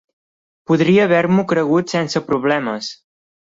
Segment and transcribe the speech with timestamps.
[0.71, 2.93] Podria haver-m'ho cregut sense problemes!